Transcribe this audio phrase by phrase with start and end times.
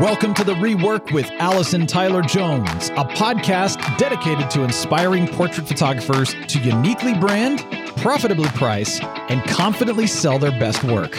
[0.00, 6.34] Welcome to the Rework with Allison Tyler Jones, a podcast dedicated to inspiring portrait photographers
[6.48, 7.60] to uniquely brand,
[7.98, 11.16] profitably price, and confidently sell their best work.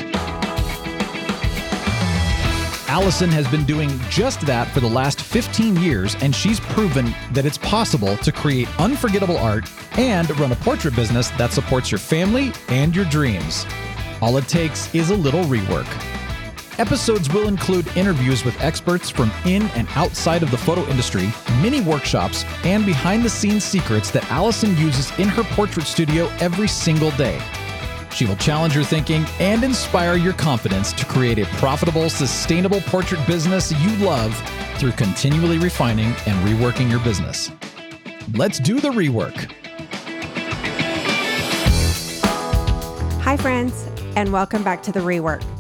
[2.90, 7.46] Allison has been doing just that for the last 15 years, and she's proven that
[7.46, 12.52] it's possible to create unforgettable art and run a portrait business that supports your family
[12.68, 13.66] and your dreams.
[14.22, 16.15] All it takes is a little rework.
[16.78, 21.30] Episodes will include interviews with experts from in and outside of the photo industry,
[21.62, 26.68] mini workshops, and behind the scenes secrets that Allison uses in her portrait studio every
[26.68, 27.42] single day.
[28.12, 33.26] She will challenge your thinking and inspire your confidence to create a profitable, sustainable portrait
[33.26, 34.36] business you love
[34.78, 37.52] through continually refining and reworking your business.
[38.34, 39.50] Let's do the rework.
[43.22, 43.88] Hi, friends,
[44.18, 45.55] and welcome back to The Rework.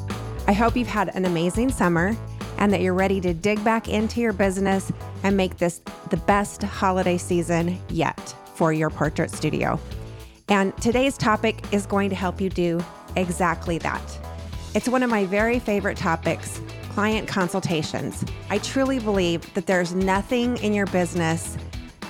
[0.48, 2.15] I hope you've had an amazing summer
[2.60, 4.91] and that you're ready to dig back into your business
[5.24, 9.79] and make this the best holiday season yet for your portrait studio.
[10.48, 12.79] And today's topic is going to help you do
[13.15, 14.20] exactly that.
[14.76, 18.24] It's one of my very favorite topics client consultations.
[18.52, 21.57] I truly believe that there's nothing in your business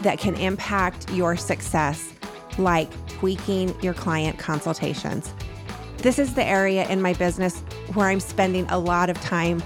[0.02, 2.14] that can impact your success
[2.58, 5.34] like tweaking your client consultations.
[5.98, 9.62] This is the area in my business where I'm spending a lot of time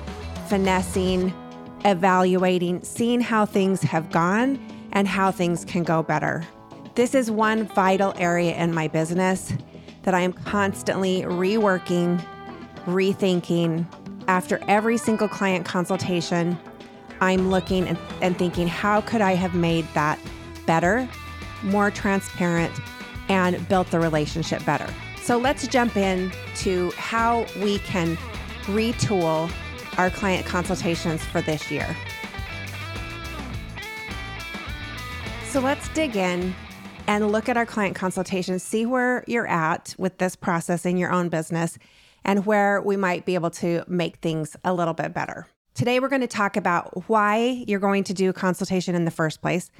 [0.48, 1.34] finessing,
[1.86, 4.60] evaluating, seeing how things have gone
[4.92, 6.46] and how things can go better.
[6.96, 9.54] This is one vital area in my business
[10.04, 12.24] that I am constantly reworking,
[12.86, 13.86] rethinking.
[14.28, 16.58] After every single client consultation,
[17.22, 20.20] I'm looking and, and thinking, how could I have made that
[20.66, 21.08] better,
[21.64, 22.74] more transparent,
[23.28, 24.88] and built the relationship better?
[25.22, 28.18] So let's jump in to how we can
[28.66, 29.52] retool
[29.98, 31.96] our client consultations for this year.
[35.46, 36.54] So let's dig in
[37.08, 41.12] and look at our client consultations, see where you're at with this process in your
[41.12, 41.78] own business
[42.24, 45.48] and where we might be able to make things a little bit better.
[45.74, 49.42] Today, we're going to talk about why you're going to do consultation in the first
[49.42, 49.72] place.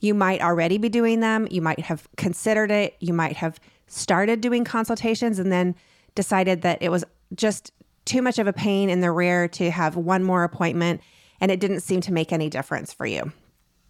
[0.00, 4.40] You might already be doing them, you might have considered it, you might have started
[4.40, 5.74] doing consultations and then
[6.14, 7.04] decided that it was
[7.34, 7.72] just
[8.04, 11.00] too much of a pain in the rear to have one more appointment
[11.40, 13.32] and it didn't seem to make any difference for you.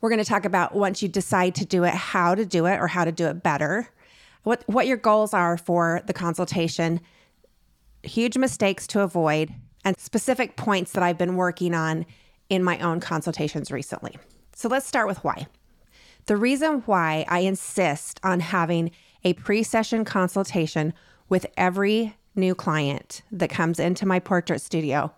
[0.01, 2.79] We're going to talk about once you decide to do it, how to do it
[2.81, 3.89] or how to do it better,
[4.43, 7.01] what, what your goals are for the consultation,
[8.03, 9.53] huge mistakes to avoid,
[9.85, 12.07] and specific points that I've been working on
[12.49, 14.17] in my own consultations recently.
[14.55, 15.47] So let's start with why.
[16.27, 18.91] The reason why I insist on having
[19.27, 20.95] a pre session consultation
[21.29, 25.13] with every new client that comes into my portrait studio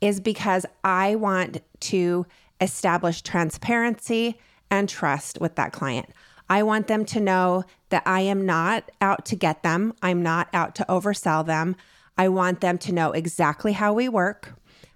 [0.00, 2.26] is because I want to
[2.62, 4.40] establish transparency
[4.70, 6.08] and trust with that client.
[6.48, 10.48] I want them to know that I am not out to get them, I'm not
[10.54, 11.76] out to oversell them.
[12.16, 14.54] I want them to know exactly how we work.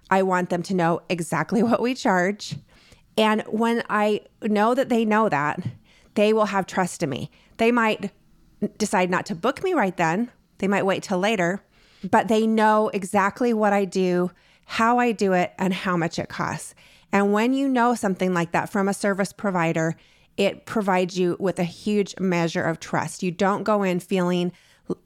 [0.09, 2.55] I want them to know exactly what we charge.
[3.19, 5.59] And when I know that they know that,
[6.15, 7.29] they will have trust in me.
[7.57, 8.11] They might
[8.77, 10.31] decide not to book me right then.
[10.59, 11.61] They might wait till later,
[12.09, 14.31] but they know exactly what I do,
[14.65, 16.73] how I do it, and how much it costs.
[17.11, 19.95] And when you know something like that from a service provider,
[20.35, 23.23] it provides you with a huge measure of trust.
[23.23, 24.51] You don't go in feeling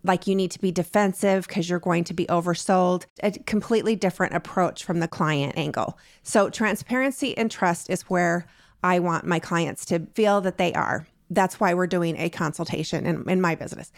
[0.04, 3.06] like you need to be defensive because you're going to be oversold.
[3.24, 5.98] A completely different approach from the client angle.
[6.24, 8.46] So, transparency and trust is where
[8.84, 13.06] I want my clients to feel that they are that's why we're doing a consultation
[13.06, 13.92] in, in my business.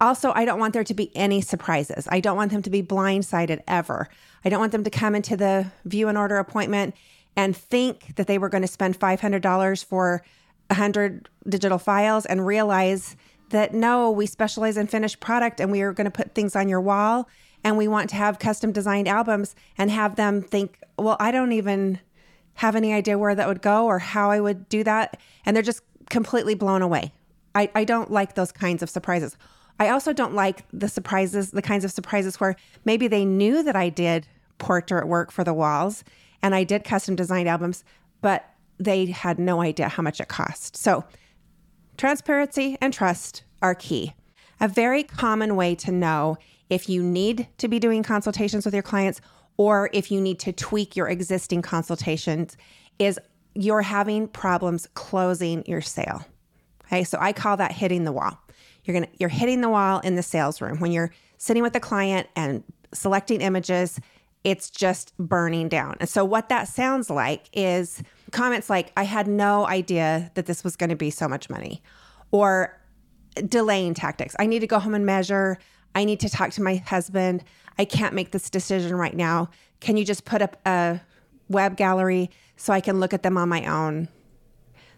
[0.00, 2.08] Also, I don't want there to be any surprises.
[2.10, 4.08] I don't want them to be blindsided ever.
[4.44, 6.96] I don't want them to come into the view and order appointment
[7.36, 10.24] and think that they were going to spend $500 for
[10.68, 13.16] 100 digital files and realize
[13.50, 16.68] that no, we specialize in finished product and we are going to put things on
[16.68, 17.28] your wall
[17.62, 21.52] and we want to have custom designed albums and have them think, well, I don't
[21.52, 22.00] even
[22.54, 25.20] have any idea where that would go or how I would do that.
[25.44, 27.10] And they're just completely blown away.
[27.54, 29.36] I, I don't like those kinds of surprises.
[29.80, 32.54] I also don't like the surprises, the kinds of surprises where
[32.84, 34.28] maybe they knew that I did
[34.58, 36.04] portrait work for the walls
[36.42, 37.82] and I did custom designed albums,
[38.20, 38.44] but
[38.78, 40.76] they had no idea how much it cost.
[40.76, 41.04] So,
[41.96, 44.12] transparency and trust are key.
[44.60, 46.36] A very common way to know
[46.68, 49.20] if you need to be doing consultations with your clients
[49.56, 52.56] or if you need to tweak your existing consultations
[52.98, 53.18] is
[53.54, 56.24] you're having problems closing your sale.
[56.84, 58.38] Okay, so I call that hitting the wall.
[58.84, 61.80] You're gonna you're hitting the wall in the sales room when you're sitting with the
[61.80, 62.62] client and
[62.92, 64.00] selecting images
[64.44, 65.96] it's just burning down.
[66.00, 68.02] And so, what that sounds like is
[68.32, 71.82] comments like, I had no idea that this was going to be so much money,
[72.30, 72.78] or
[73.48, 74.34] delaying tactics.
[74.38, 75.58] I need to go home and measure.
[75.94, 77.44] I need to talk to my husband.
[77.78, 79.50] I can't make this decision right now.
[79.80, 81.00] Can you just put up a
[81.48, 84.08] web gallery so I can look at them on my own?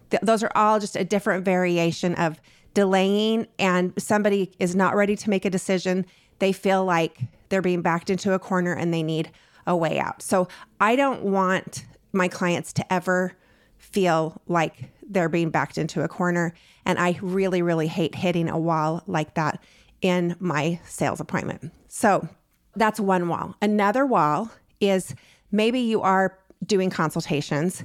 [0.09, 2.39] Th- those are all just a different variation of
[2.73, 6.05] delaying, and somebody is not ready to make a decision.
[6.39, 7.19] They feel like
[7.49, 9.31] they're being backed into a corner and they need
[9.65, 10.21] a way out.
[10.21, 10.47] So
[10.79, 13.33] I don't want my clients to ever
[13.77, 16.53] feel like they're being backed into a corner.
[16.85, 19.61] And I really, really hate hitting a wall like that
[20.01, 21.71] in my sales appointment.
[21.87, 22.27] So
[22.75, 23.55] that's one wall.
[23.61, 25.15] Another wall is
[25.51, 27.83] maybe you are doing consultations,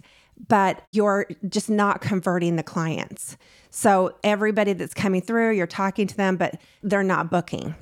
[0.49, 3.37] but you're just not converting the clients.
[3.71, 7.75] So everybody that's coming through, you're talking to them, but they're not booking.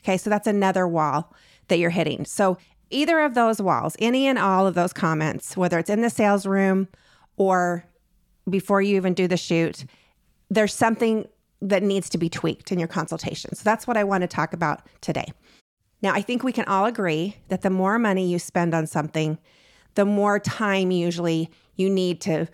[0.00, 1.32] Okay, so that's another wall
[1.68, 2.24] that you're hitting.
[2.24, 2.58] So
[2.90, 6.46] either of those walls, any and all of those comments, whether it's in the sales
[6.46, 6.88] room
[7.36, 7.84] or
[8.48, 9.84] before you even do the shoot,
[10.50, 11.26] there's something
[11.62, 13.54] that needs to be tweaked in your consultation.
[13.54, 15.32] So that's what I want to talk about today.
[16.02, 19.38] Now, I think we can all agree that the more money you spend on something,
[19.94, 22.48] the more time usually you need to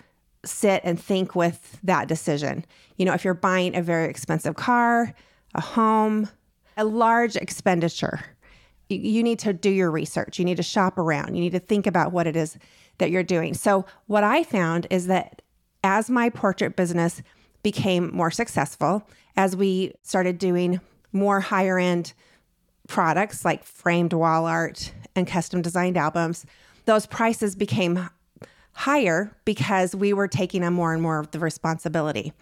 [0.44, 2.64] sit and think with that decision.
[2.96, 5.14] You know, if you're buying a very expensive car,
[5.55, 6.29] a home,
[6.76, 8.20] a large expenditure,
[8.88, 10.38] you, need to do your research.
[10.38, 11.35] You need to shop around.
[11.35, 12.56] You need to think about what it is
[12.99, 13.52] that you're doing.
[13.55, 15.43] So, what I found is that
[15.85, 17.23] as my portrait business
[17.62, 19.06] became more successful,
[19.37, 20.81] as we started doing
[21.12, 22.12] more higher end
[22.88, 26.46] products like framed wall art and custom designed albums,
[26.88, 28.08] those prices became
[28.73, 32.32] higher because we were taking on more and more of the responsibility.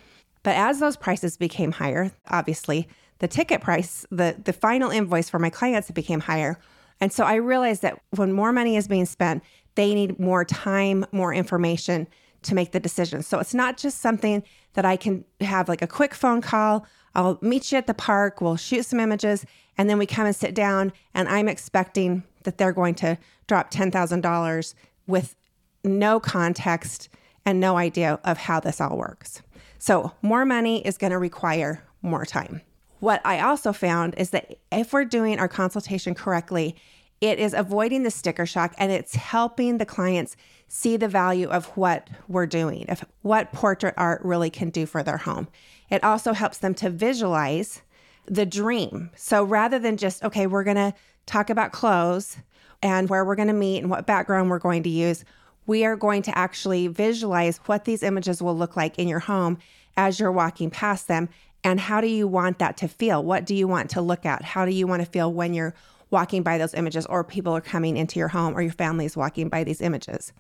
[0.45, 2.87] But as those prices became higher, obviously,
[3.19, 6.61] the ticket price, the, the final invoice for my clients became higher.
[7.01, 9.43] And so I realized that when more money is being spent,
[9.75, 12.07] they need more time, more information
[12.43, 13.25] to make the decision.
[13.25, 14.45] So it's not just something
[14.75, 16.87] that I can have like a quick phone call.
[17.17, 19.45] I'll meet you at the park, we'll shoot some images,
[19.77, 20.93] and then we come and sit down.
[21.15, 24.75] And I'm expecting that they're going to drop $10,000
[25.07, 25.37] with
[25.85, 27.11] no context
[27.45, 29.43] and no idea of how this all works.
[29.79, 32.63] So, more money is going to require more time.
[33.01, 36.75] What I also found is that if we're doing our consultation correctly,
[37.21, 40.37] it is avoiding the sticker shock and it's helping the clients
[40.69, 45.03] see the value of what we're doing, of what portrait art really can do for
[45.03, 45.49] their home.
[45.91, 47.83] It also helps them to visualize
[48.27, 49.11] the dream.
[49.15, 50.95] So rather than just, okay, we're going to
[51.27, 52.39] talk about clothes
[52.83, 55.25] and where we're going to meet and what background we're going to use,
[55.67, 59.59] we are going to actually visualize what these images will look like in your home
[59.97, 61.29] as you're walking past them.
[61.65, 63.23] And how do you want that to feel?
[63.23, 64.43] What do you want to look at?
[64.43, 65.75] How do you want to feel when you're
[66.11, 69.17] walking by those images or people are coming into your home or your family is
[69.17, 70.33] walking by these images?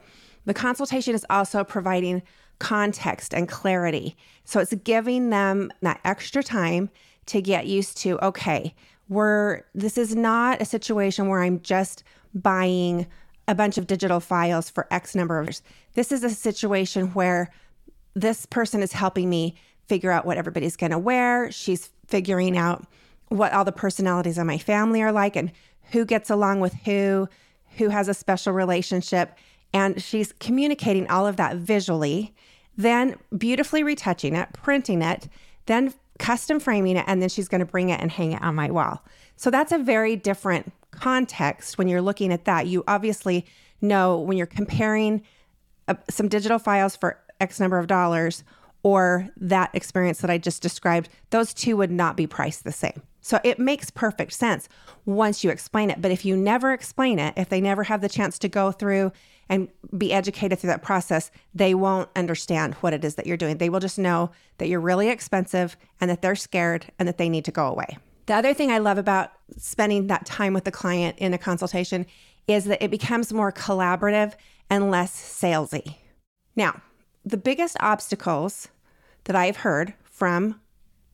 [0.44, 2.22] The consultation is also providing
[2.60, 4.16] context and clarity.
[4.44, 6.88] So it's giving them that extra time
[7.26, 8.74] to get used to, okay,
[9.08, 12.02] we're this is not a situation where I'm just
[12.34, 13.06] buying
[13.48, 15.62] a bunch of digital files for X number of years.
[15.94, 17.50] This is a situation where
[18.14, 19.54] this person is helping me
[19.86, 21.50] figure out what everybody's going to wear.
[21.52, 22.86] She's figuring out
[23.28, 25.52] what all the personalities of my family are like and
[25.92, 27.28] who gets along with who,
[27.76, 29.36] who has a special relationship.
[29.72, 32.34] And she's communicating all of that visually,
[32.76, 35.28] then beautifully retouching it, printing it,
[35.66, 38.54] then custom framing it, and then she's going to bring it and hang it on
[38.54, 39.04] my wall.
[39.36, 42.66] So that's a very different context when you're looking at that.
[42.66, 43.44] You obviously
[43.80, 45.22] know when you're comparing
[45.88, 48.44] uh, some digital files for X number of dollars
[48.82, 53.02] or that experience that I just described, those two would not be priced the same.
[53.20, 54.68] So it makes perfect sense
[55.04, 56.00] once you explain it.
[56.00, 59.10] But if you never explain it, if they never have the chance to go through
[59.48, 63.58] and be educated through that process, they won't understand what it is that you're doing.
[63.58, 67.28] They will just know that you're really expensive and that they're scared and that they
[67.28, 67.96] need to go away.
[68.26, 72.06] The other thing I love about spending that time with the client in a consultation
[72.48, 74.34] is that it becomes more collaborative
[74.68, 75.96] and less salesy.
[76.56, 76.82] Now,
[77.24, 78.68] the biggest obstacles
[79.24, 80.60] that I've heard from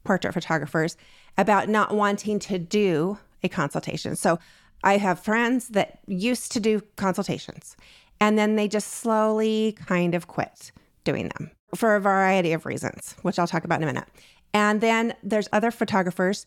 [0.04, 0.96] portrait photographers
[1.36, 4.16] about not wanting to do a consultation.
[4.16, 4.38] So
[4.84, 7.76] I have friends that used to do consultations
[8.22, 10.70] and then they just slowly kind of quit
[11.02, 14.06] doing them for a variety of reasons, which I'll talk about in a minute.
[14.54, 16.46] And then there's other photographers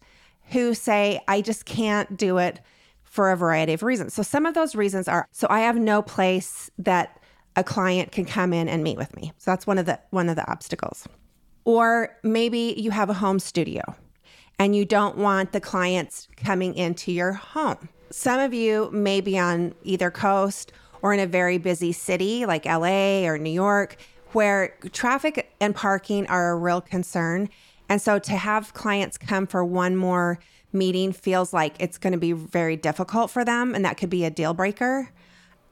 [0.51, 2.62] who say, I just can't do it
[3.03, 4.13] for a variety of reasons.
[4.13, 7.20] So some of those reasons are so I have no place that
[7.58, 9.34] a client can come in and meet with me.
[9.38, 11.10] So that's one of the one of the obstacles.
[11.65, 13.82] Or maybe you have a home studio
[14.60, 17.89] and you don't want the clients coming into your home.
[18.12, 20.72] some of you may be on either coast
[21.06, 23.96] or in a very busy city like LA or New York
[24.32, 27.48] where traffic and parking are a real concern.
[27.88, 30.40] And so to have clients come for one more
[30.74, 34.26] meeting feels like it's going to be very difficult for them and that could be
[34.26, 35.12] a deal breaker.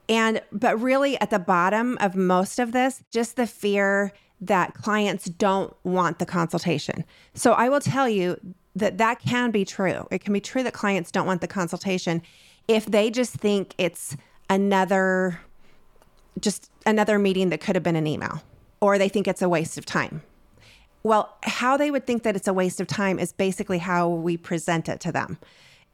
[0.08, 5.24] And but really at the bottom of most of this, just the fear that clients
[5.24, 7.04] don't want the consultation.
[7.34, 8.38] So I will tell you
[8.76, 10.06] that that can be true.
[10.12, 12.22] It can be true that clients don't want the consultation
[12.68, 14.16] if they just think it's
[14.54, 15.40] another
[16.40, 18.42] just another meeting that could have been an email
[18.80, 20.22] or they think it's a waste of time.
[21.02, 24.36] Well, how they would think that it's a waste of time is basically how we
[24.36, 25.38] present it to them.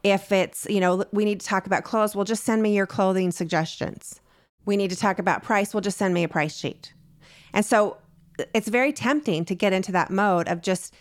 [0.03, 2.87] If it's, you know, we need to talk about clothes, well, just send me your
[2.87, 4.21] clothing suggestions.
[4.65, 6.93] We need to talk about price, well, just send me a price sheet.
[7.53, 7.97] And so
[8.55, 10.95] it's very tempting to get into that mode of just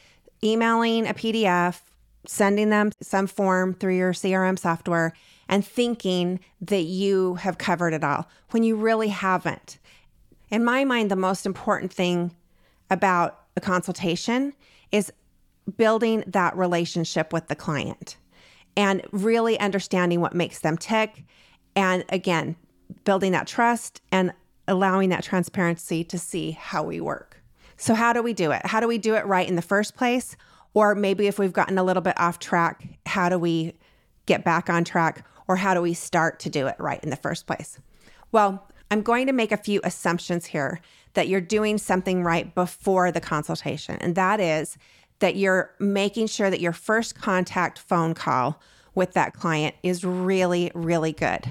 [0.43, 1.81] emailing a PDF,
[2.25, 5.13] sending them some form through your CRM software,
[5.49, 9.79] and thinking that you have covered it all when you really haven't.
[10.49, 12.35] In my mind, the most important thing
[12.89, 14.53] about a consultation
[14.91, 15.11] is
[15.77, 18.17] building that relationship with the client
[18.77, 21.23] and really understanding what makes them tick.
[21.75, 22.55] And again,
[23.03, 24.31] building that trust and
[24.67, 27.41] allowing that transparency to see how we work.
[27.77, 28.65] So, how do we do it?
[28.65, 30.35] How do we do it right in the first place?
[30.73, 33.73] Or maybe if we've gotten a little bit off track, how do we
[34.25, 35.25] get back on track?
[35.49, 37.79] Or how do we start to do it right in the first place?
[38.31, 40.79] Well, I'm going to make a few assumptions here
[41.15, 43.97] that you're doing something right before the consultation.
[43.99, 44.77] And that is
[45.19, 48.61] that you're making sure that your first contact phone call
[48.93, 51.49] with that client is really, really good.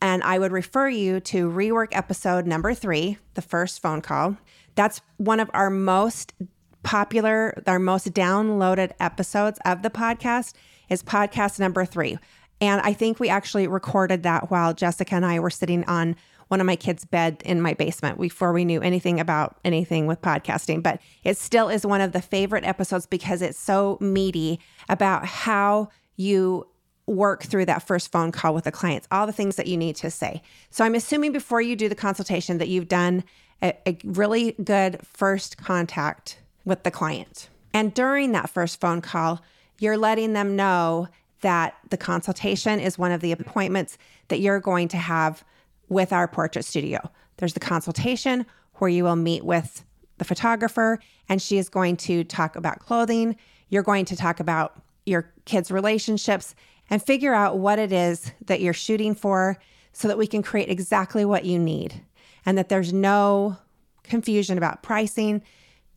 [0.00, 4.36] And I would refer you to rework episode number three, the first phone call.
[4.74, 6.34] That's one of our most
[6.82, 10.54] popular, our most downloaded episodes of the podcast
[10.88, 12.18] is podcast number three.
[12.64, 16.16] And I think we actually recorded that while Jessica and I were sitting on
[16.48, 20.20] one of my kids' bed in my basement before we knew anything about anything with
[20.20, 20.82] podcasting.
[20.82, 25.88] But it still is one of the favorite episodes because it's so meaty about how
[26.16, 26.66] you
[27.06, 29.96] work through that first phone call with the clients, all the things that you need
[29.96, 30.42] to say.
[30.70, 33.24] So I'm assuming before you do the consultation that you've done
[33.62, 37.48] a, a really good first contact with the client.
[37.74, 39.42] And during that first phone call,
[39.78, 41.08] you're letting them know
[41.44, 43.98] that the consultation is one of the appointments
[44.28, 45.44] that you're going to have
[45.90, 46.98] with our portrait studio.
[47.36, 48.46] There's the consultation
[48.76, 49.84] where you will meet with
[50.16, 50.98] the photographer
[51.28, 53.36] and she is going to talk about clothing.
[53.68, 56.54] You're going to talk about your kids' relationships
[56.88, 59.58] and figure out what it is that you're shooting for
[59.92, 62.02] so that we can create exactly what you need
[62.46, 63.58] and that there's no
[64.02, 65.42] confusion about pricing.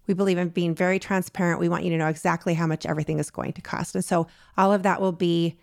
[0.08, 1.60] We believe in being very transparent.
[1.60, 3.94] We want you to know exactly how much everything is going to cost.
[3.94, 5.58] And so all of that will be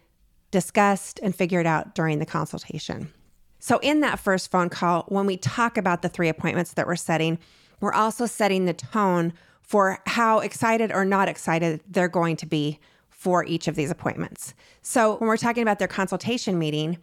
[0.50, 3.12] discussed and figured out during the consultation.
[3.58, 6.96] So, in that first phone call, when we talk about the three appointments that we're
[6.96, 7.38] setting,
[7.80, 9.32] we're also setting the tone
[9.62, 14.52] for how excited or not excited they're going to be for each of these appointments.
[14.82, 16.98] So, when we're talking about their consultation meeting,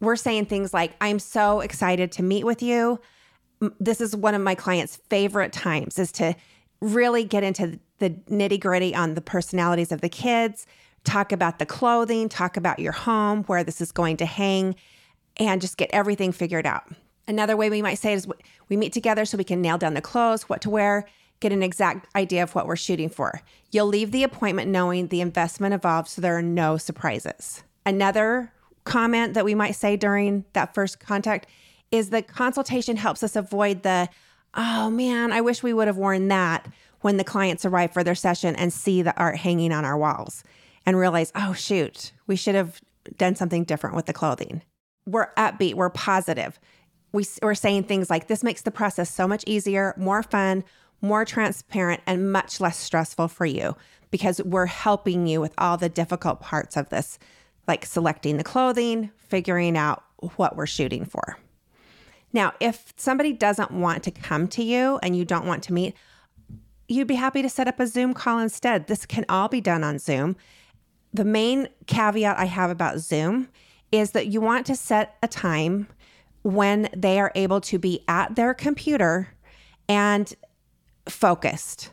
[0.00, 3.00] we're saying things like, I'm so excited to meet with you.
[3.80, 6.34] This is one of my clients' favorite times is to
[6.82, 10.66] really get into the nitty gritty on the personalities of the kids,
[11.04, 14.74] talk about the clothing, talk about your home, where this is going to hang,
[15.36, 16.84] and just get everything figured out.
[17.28, 18.26] Another way we might say is
[18.68, 21.06] we meet together so we can nail down the clothes, what to wear,
[21.38, 23.40] get an exact idea of what we're shooting for.
[23.70, 27.62] You'll leave the appointment knowing the investment involved so there are no surprises.
[27.86, 28.52] Another
[28.84, 31.46] comment that we might say during that first contact
[31.92, 34.08] is the consultation helps us avoid the,
[34.54, 36.66] oh man, I wish we would have worn that
[37.00, 40.44] when the clients arrive for their session and see the art hanging on our walls
[40.86, 42.80] and realize, oh shoot, we should have
[43.16, 44.62] done something different with the clothing
[45.06, 46.58] we're upbeat, we're positive.
[47.12, 50.64] We, we're saying things like this makes the process so much easier, more fun,
[51.00, 53.76] more transparent, and much less stressful for you
[54.10, 57.18] because we're helping you with all the difficult parts of this,
[57.66, 60.04] like selecting the clothing, figuring out
[60.36, 61.38] what we're shooting for.
[62.32, 65.94] Now, if somebody doesn't want to come to you and you don't want to meet,
[66.88, 68.86] you'd be happy to set up a Zoom call instead.
[68.86, 70.36] This can all be done on Zoom.
[71.12, 73.48] The main caveat I have about Zoom
[73.90, 75.86] is that you want to set a time
[76.42, 79.34] when they are able to be at their computer
[79.88, 80.34] and
[81.08, 81.90] focused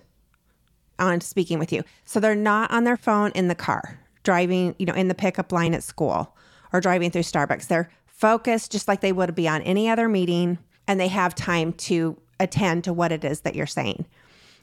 [0.98, 1.84] on speaking with you.
[2.06, 5.52] So they're not on their phone in the car, driving, you know, in the pickup
[5.52, 6.36] line at school
[6.72, 7.68] or driving through Starbucks.
[7.68, 10.58] They're focused just like they would be on any other meeting
[10.88, 14.06] and they have time to attend to what it is that you're saying.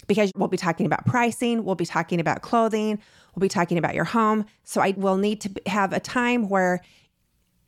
[0.06, 2.98] Because we'll be talking about pricing, we'll be talking about clothing,
[3.34, 4.44] we'll be talking about your home.
[4.64, 6.82] So I will need to have a time where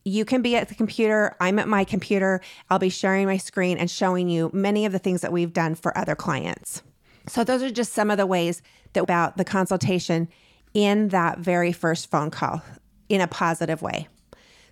[0.04, 1.34] you can be at the computer.
[1.40, 2.42] I'm at my computer.
[2.68, 5.74] I'll be sharing my screen and showing you many of the things that we've done
[5.74, 6.82] for other clients.
[7.26, 10.28] So, those are just some of the ways that about the consultation
[10.72, 12.62] in that very first phone call
[13.08, 14.08] in a positive way.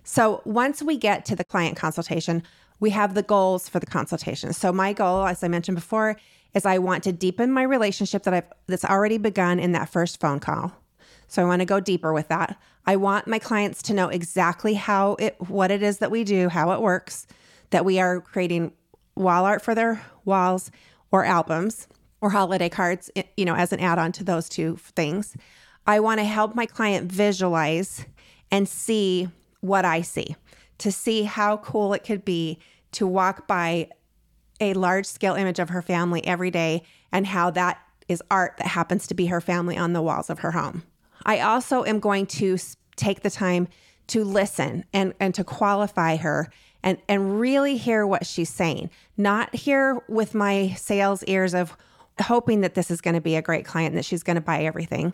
[0.09, 2.41] So, once we get to the client consultation,
[2.79, 4.53] we have the goals for the consultation.
[4.53, 6.15] So, my goal, as I mentioned before,
[6.53, 10.21] is I want to deepen my relationship that I've that's already begun in that first
[10.21, 10.71] phone call.
[11.27, 12.57] So I want to go deeper with that.
[12.85, 16.47] I want my clients to know exactly how it what it is that we do,
[16.47, 17.27] how it works,
[17.71, 18.71] that we are creating
[19.15, 20.71] wall art for their walls
[21.11, 21.89] or albums
[22.21, 25.35] or holiday cards, you know, as an add-on to those two things.
[25.85, 28.05] I want to help my client visualize
[28.49, 29.27] and see
[29.61, 30.35] what I see,
[30.79, 32.59] to see how cool it could be
[32.93, 33.89] to walk by
[34.59, 38.67] a large scale image of her family every day and how that is art that
[38.67, 40.83] happens to be her family on the walls of her home.
[41.25, 42.57] I also am going to
[42.95, 43.67] take the time
[44.07, 46.49] to listen and, and to qualify her
[46.83, 51.75] and, and really hear what she's saying, not hear with my sales ears of
[52.21, 54.63] hoping that this is going to be a great client that she's going to buy
[54.63, 55.13] everything,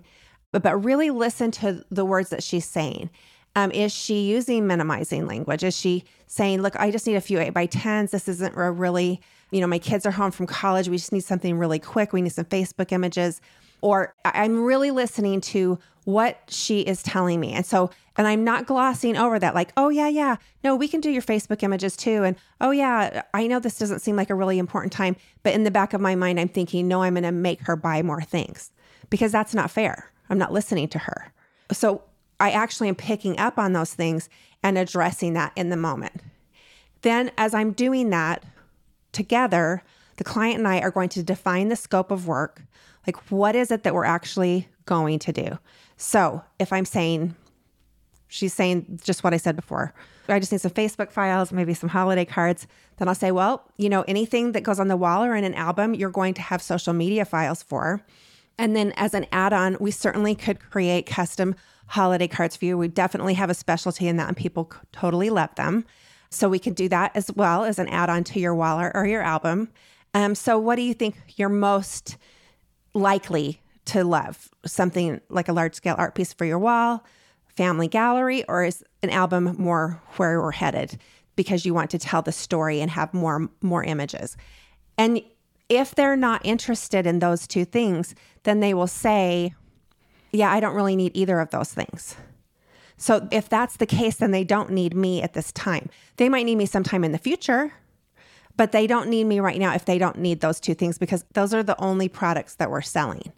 [0.52, 3.10] but, but really listen to the words that she's saying.
[3.56, 5.64] Um, is she using minimizing language?
[5.64, 8.12] Is she saying, look, I just need a few eight by tens.
[8.12, 10.90] This isn't a really, you know, my kids are home from college.
[10.90, 12.14] We just need something really quick.
[12.14, 13.42] We need some Facebook images.
[13.82, 17.54] Or I'm really listening to what she is telling me.
[17.54, 21.02] And so, and I'm not glossing over that, like, oh, yeah, yeah, no, we can
[21.02, 22.24] do your Facebook images too.
[22.24, 25.16] And oh, yeah, I know this doesn't seem like a really important time.
[25.44, 27.76] But in the back of my mind, I'm thinking, no, I'm going to make her
[27.76, 28.72] buy more things
[29.10, 30.12] because that's not fair.
[30.30, 31.32] I'm not listening to her.
[31.72, 32.04] So
[32.44, 34.28] I actually am picking up on those things
[34.62, 36.22] and addressing that in the moment.
[37.02, 38.44] Then, as I'm doing that
[39.14, 39.82] together,
[40.18, 42.62] the client and I are going to define the scope of work.
[43.08, 45.58] Like, what is it that we're actually going to do?
[45.96, 47.34] So if I'm saying,
[48.28, 49.94] she's saying just what I said before,
[50.28, 53.88] I just need some Facebook files, maybe some holiday cards, then I'll say, well, you
[53.88, 56.62] know, anything that goes on the wall or in an album, you're going to have
[56.62, 58.02] social media files for.
[58.58, 61.56] And then as an add on, we certainly could create custom
[61.88, 62.78] holiday cards for you.
[62.78, 65.86] We definitely have a specialty in that, and people totally love them.
[66.30, 68.96] So we can do that as well as an add on to your wall or,
[68.96, 69.70] or your album.
[70.14, 72.18] Um, so, what do you think you're most
[72.94, 74.50] likely to love?
[74.66, 77.04] Something like a large scale art piece for your wall,
[77.48, 81.00] family gallery, or is an album more where we're headed
[81.36, 84.38] because you want to tell the story and have more more images?
[84.98, 85.22] And
[85.70, 89.54] if they're not interested in those two things, then they will say,
[90.34, 92.18] "Yeah, I don't really need either of those things."
[92.98, 95.90] So if that's the case, then they don't need me at this time.
[96.18, 97.74] They might need me sometime in the future,
[98.56, 101.26] but they don't need me right now if they don't need those two things because
[101.34, 103.32] those are the only products that we're selling.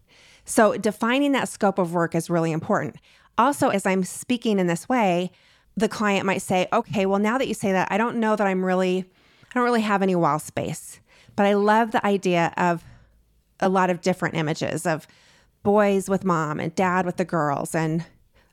[0.44, 2.98] So, defining that scope of work is really important.
[3.38, 5.32] Also, as I'm speaking in this way,
[5.76, 8.46] the client might say, okay, well, now that you say that, I don't know that
[8.46, 9.06] I'm really,
[9.50, 11.00] I don't really have any wall space,
[11.36, 12.84] but I love the idea of
[13.60, 15.08] a lot of different images of
[15.66, 18.06] boys with mom and dad with the girls and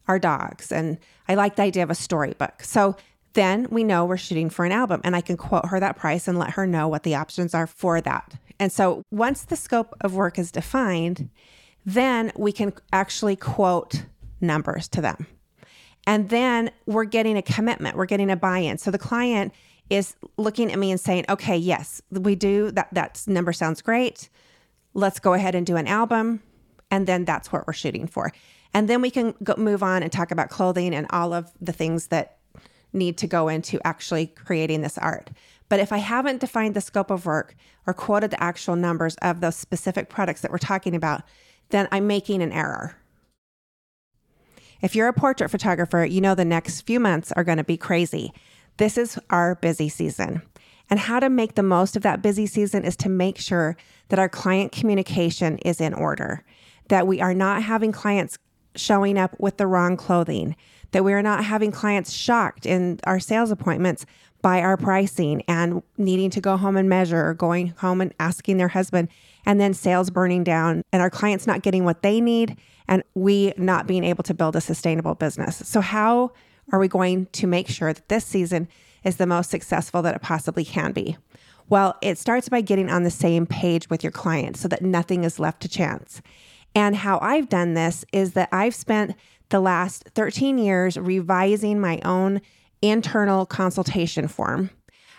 [0.09, 0.73] our dogs.
[0.73, 0.99] And
[1.29, 2.63] I like the idea of a storybook.
[2.63, 2.97] So
[3.35, 6.27] then we know we're shooting for an album and I can quote her that price
[6.27, 8.35] and let her know what the options are for that.
[8.59, 11.31] And so once the scope of work is defined,
[11.85, 14.05] then we can actually quote
[14.41, 15.27] numbers to them.
[16.07, 18.79] And then we're getting a commitment, we're getting a buy in.
[18.79, 19.53] So the client
[19.89, 22.89] is looking at me and saying, okay, yes, we do that.
[22.93, 24.29] That number sounds great.
[24.95, 26.43] Let's go ahead and do an album.
[26.93, 28.31] And then that's what we're shooting for.
[28.75, 31.73] And then we can go, move on and talk about clothing and all of the
[31.73, 32.37] things that
[32.93, 35.31] need to go into actually creating this art.
[35.71, 39.41] But if I haven't defined the scope of work or quoted the actual numbers of
[39.41, 41.23] those specific products that we're talking about,
[41.71, 42.95] then I'm making an error.
[44.83, 47.79] If you're a portrait photographer, you know the next few months are going to be
[47.79, 48.35] crazy.
[48.77, 50.43] This is our busy season.
[50.91, 53.79] And how to make the most of that busy season is to make sure
[54.11, 56.45] that our client communication is in order,
[56.93, 58.37] that we are not having clients
[58.77, 60.55] showing up with the wrong clothing,
[60.91, 64.05] that we are not having clients shocked in our sales appointments
[64.43, 68.59] by our pricing and needing to go home and measure or going home and asking
[68.59, 69.09] their husband
[69.47, 73.55] and then sales burning down and our clients not getting what they need and we
[73.57, 75.67] not being able to build a sustainable business.
[75.67, 76.33] So how
[76.73, 78.69] are we going to make sure that this season
[79.03, 81.17] is the most successful that it possibly can be?
[81.71, 85.25] Well, it starts by getting on the same page with your client so that nothing
[85.25, 86.21] is left to chance.
[86.75, 89.15] And how I've done this is that I've spent
[89.51, 92.41] the last 13 years revising my own
[92.81, 94.71] internal consultation form,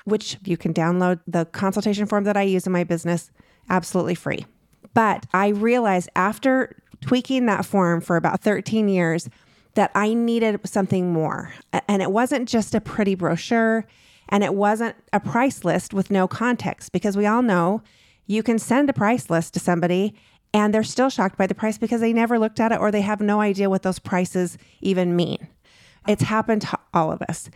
[0.05, 3.31] which you can download the consultation form that I use in my business
[3.69, 4.45] absolutely free.
[4.93, 9.29] But I realized after tweaking that form for about 13 years
[9.75, 11.53] that I needed something more.
[11.87, 13.85] And it wasn't just a pretty brochure
[14.29, 17.81] and it wasn't a price list with no context because we all know
[18.25, 20.15] you can send a price list to somebody
[20.53, 23.01] and they're still shocked by the price because they never looked at it or they
[23.01, 25.47] have no idea what those prices even mean.
[26.07, 27.49] It's happened to all of us.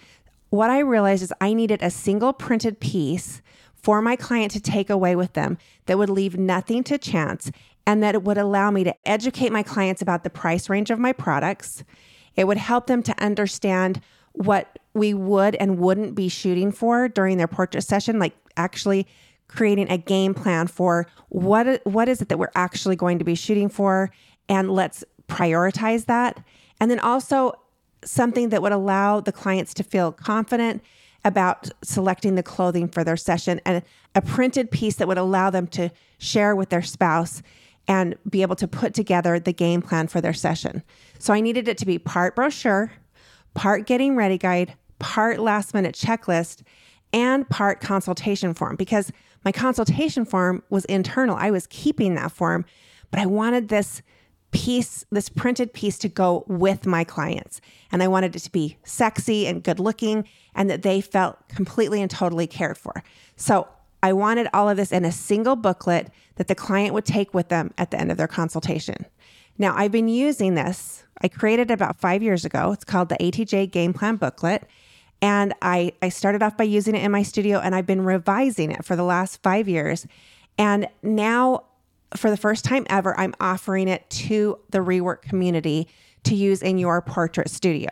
[0.49, 3.41] What I realized is I needed a single printed piece
[3.75, 7.51] for my client to take away with them that would leave nothing to chance
[7.85, 10.99] and that it would allow me to educate my clients about the price range of
[10.99, 11.83] my products.
[12.35, 14.01] It would help them to understand
[14.33, 19.07] what we would and wouldn't be shooting for during their portrait session, like actually
[19.47, 23.35] creating a game plan for what what is it that we're actually going to be
[23.35, 24.11] shooting for
[24.49, 26.43] and let's prioritize that.
[26.79, 27.53] And then also
[28.03, 30.83] something that would allow the clients to feel confident
[31.25, 33.83] about selecting the clothing for their session and
[34.15, 37.41] a printed piece that would allow them to share with their spouse
[37.87, 40.83] and be able to put together the game plan for their session.
[41.19, 42.91] So I needed it to be part brochure,
[43.53, 46.61] part getting ready guide, part last minute checklist,
[47.13, 49.11] and part consultation form because
[49.47, 51.37] my consultation form was internal.
[51.37, 52.65] I was keeping that form,
[53.11, 54.01] but I wanted this
[54.51, 57.61] piece, this printed piece to go with my clients.
[57.89, 62.01] And I wanted it to be sexy and good looking and that they felt completely
[62.01, 63.01] and totally cared for.
[63.37, 63.69] So
[64.03, 67.47] I wanted all of this in a single booklet that the client would take with
[67.47, 69.05] them at the end of their consultation.
[69.57, 71.05] Now, I've been using this.
[71.21, 72.73] I created it about five years ago.
[72.73, 74.63] It's called the ATJ Game Plan Booklet.
[75.21, 78.71] And I, I started off by using it in my studio and I've been revising
[78.71, 80.05] it for the last five years.
[80.57, 81.63] And now,
[82.15, 85.87] for the first time ever, I'm offering it to the rework community
[86.23, 87.89] to use in your portrait studio.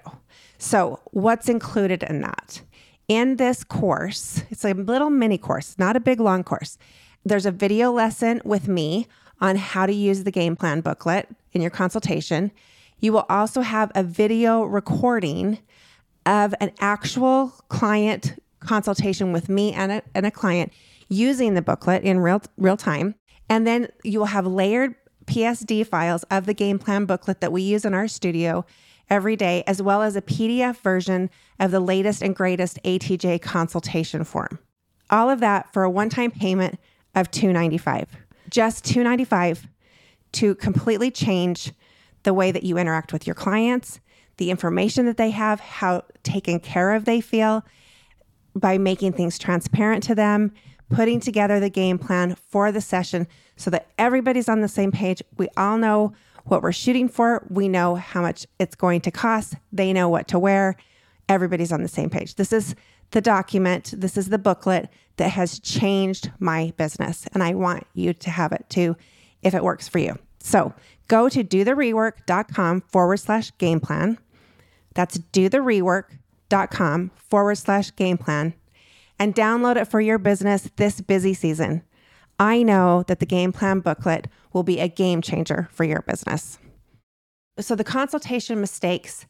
[0.57, 2.61] So, what's included in that?
[3.07, 6.77] In this course, it's a little mini course, not a big long course.
[7.23, 9.07] There's a video lesson with me
[9.41, 12.51] on how to use the game plan booklet in your consultation.
[12.99, 15.59] You will also have a video recording
[16.25, 20.71] of an actual client consultation with me and a, and a client
[21.07, 23.15] using the booklet in real real time.
[23.49, 27.61] And then you will have layered PSD files of the game plan booklet that we
[27.61, 28.65] use in our studio
[29.09, 34.23] every day, as well as a PDF version of the latest and greatest ATJ consultation
[34.23, 34.59] form.
[35.09, 36.79] All of that for a one-time payment
[37.13, 38.07] of 295.
[38.49, 39.67] Just 295
[40.33, 41.71] to completely change
[42.23, 43.99] the way that you interact with your clients,
[44.37, 47.63] the information that they have, how taken care of they feel
[48.55, 50.51] by making things transparent to them,
[50.89, 55.21] putting together the game plan for the session so that everybody's on the same page.
[55.37, 56.13] We all know
[56.45, 57.45] what we're shooting for.
[57.49, 59.55] We know how much it's going to cost.
[59.71, 60.75] They know what to wear.
[61.27, 62.35] Everybody's on the same page.
[62.35, 62.75] This is
[63.11, 67.27] the document, this is the booklet that has changed my business.
[67.33, 68.95] And I want you to have it too
[69.41, 70.17] if it works for you.
[70.39, 70.73] So
[71.07, 74.17] go to dotherework.com forward slash game plan.
[74.95, 78.55] That's dotherework.com forward slash game plan
[79.19, 81.84] and download it for your business this busy season.
[82.39, 86.58] I know that the game plan booklet will be a game changer for your business.
[87.60, 89.25] So, the consultation mistakes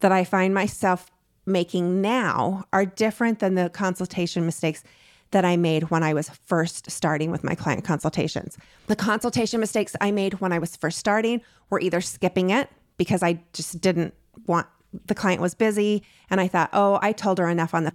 [0.00, 1.10] that I find myself
[1.44, 4.82] making now are different than the consultation mistakes
[5.30, 8.58] that I made when I was first starting with my client consultations.
[8.88, 13.22] The consultation mistakes I made when I was first starting were either skipping it because
[13.22, 14.14] I just didn't
[14.46, 14.66] want
[15.06, 17.92] the client was busy and I thought, "Oh, I told her enough on the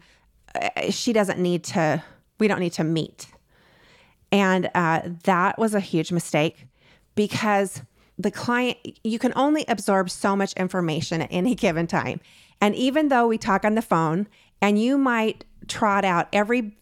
[0.92, 2.04] she doesn't need to
[2.40, 3.28] we don't need to meet."
[4.32, 6.66] And uh, that was a huge mistake
[7.16, 7.82] because
[8.18, 12.22] the client, you can only absorb so much information at any given time.
[12.60, 14.28] And even though we talk on the phone
[14.62, 16.78] and you might trot out every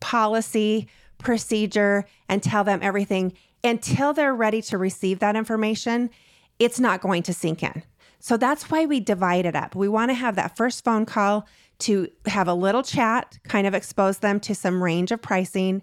[0.00, 0.86] policy,
[1.18, 6.10] procedure, and tell them everything until they're ready to receive that information,
[6.58, 7.82] it's not going to sink in.
[8.24, 9.74] So that's why we divide it up.
[9.74, 11.46] We want to have that first phone call
[11.80, 15.82] to have a little chat, kind of expose them to some range of pricing.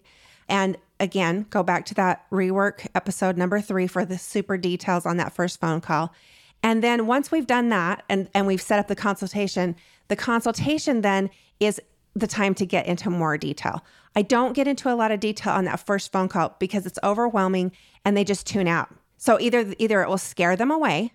[0.50, 5.18] And again, go back to that rework episode number three for the super details on
[5.18, 6.16] that first phone call.
[6.64, 9.76] And then once we've done that and, and we've set up the consultation,
[10.08, 11.80] the consultation then is
[12.16, 13.86] the time to get into more detail.
[14.16, 16.98] I don't get into a lot of detail on that first phone call because it's
[17.04, 17.72] overwhelming
[18.04, 18.90] and they just tune out.
[19.18, 21.14] So either either it will scare them away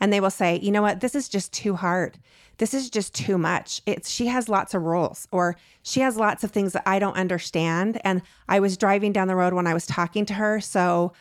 [0.00, 1.00] and they will say, "You know what?
[1.00, 2.18] This is just too hard
[2.58, 3.82] this is just too much.
[3.86, 7.16] It's she has lots of rules or she has lots of things that I don't
[7.16, 8.00] understand.
[8.04, 10.60] And I was driving down the road when I was talking to her.
[10.60, 11.12] So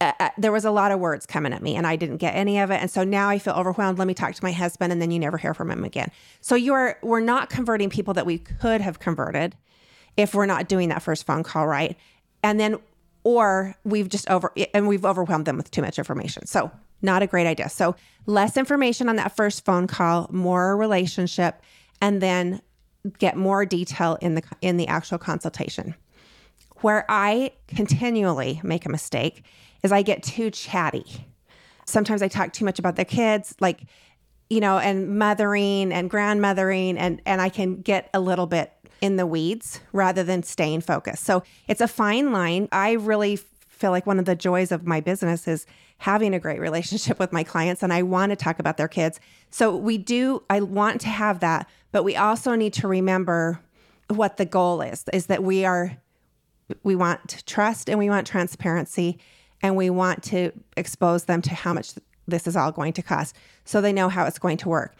[0.00, 2.34] uh, uh, there was a lot of words coming at me and I didn't get
[2.34, 2.80] any of it.
[2.80, 3.98] And so now I feel overwhelmed.
[3.98, 6.12] Let me talk to my husband and then you never hear from him again.
[6.40, 9.56] So you are, we're not converting people that we could have converted
[10.16, 11.96] if we're not doing that first phone call right.
[12.44, 12.76] And then,
[13.24, 16.46] or we've just over, and we've overwhelmed them with too much information.
[16.46, 16.70] So
[17.02, 17.68] Not a great idea.
[17.68, 17.94] So,
[18.26, 21.62] less information on that first phone call, more relationship,
[22.00, 22.60] and then
[23.18, 25.94] get more detail in the in the actual consultation.
[26.80, 29.44] Where I continually make a mistake
[29.82, 31.26] is I get too chatty.
[31.86, 33.82] Sometimes I talk too much about their kids, like
[34.50, 39.14] you know, and mothering and grandmothering and and I can get a little bit in
[39.14, 41.24] the weeds rather than staying focused.
[41.24, 42.68] So, it's a fine line.
[42.72, 45.64] I really feel like one of the joys of my business is
[45.98, 49.20] having a great relationship with my clients and I want to talk about their kids.
[49.50, 53.60] So we do I want to have that, but we also need to remember
[54.08, 55.96] what the goal is is that we are
[56.82, 59.18] we want trust and we want transparency
[59.62, 61.92] and we want to expose them to how much
[62.26, 63.34] this is all going to cost
[63.64, 64.94] so they know how it's going to work.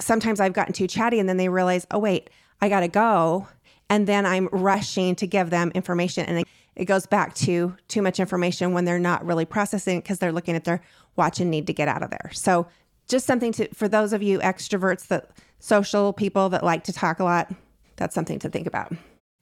[0.00, 3.48] Sometimes I've gotten too chatty and then they realize, "Oh wait, I got to go."
[3.90, 6.44] And then I'm rushing to give them information and
[6.78, 10.54] it goes back to too much information when they're not really processing because they're looking
[10.54, 10.80] at their
[11.16, 12.30] watch and need to get out of there.
[12.32, 12.68] So
[13.08, 17.18] just something to for those of you extroverts that social people that like to talk
[17.18, 17.52] a lot,
[17.96, 18.92] that's something to think about.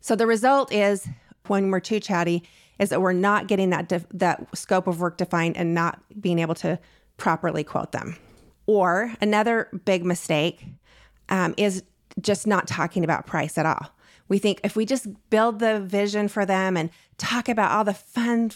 [0.00, 1.06] So the result is
[1.46, 2.42] when we're too chatty
[2.78, 6.38] is that we're not getting that def- that scope of work defined and not being
[6.38, 6.78] able to
[7.18, 8.16] properly quote them.
[8.66, 10.64] Or another big mistake
[11.28, 11.82] um, is
[12.20, 13.90] just not talking about price at all.
[14.28, 17.94] We think if we just build the vision for them and talk about all the
[17.94, 18.50] fun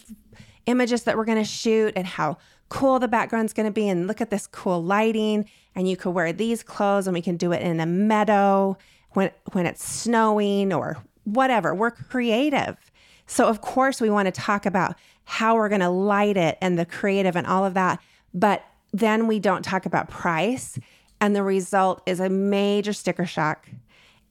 [0.65, 2.37] images that we're going to shoot and how
[2.69, 6.11] cool the background's going to be and look at this cool lighting and you could
[6.11, 8.77] wear these clothes and we can do it in a meadow
[9.11, 11.75] when when it's snowing or whatever.
[11.75, 12.77] We're creative.
[13.27, 16.77] So of course we want to talk about how we're going to light it and
[16.77, 17.99] the creative and all of that,
[18.33, 20.77] but then we don't talk about price
[21.19, 23.69] and the result is a major sticker shock